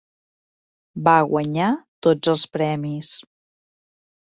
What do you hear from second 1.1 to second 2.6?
guanyar tots els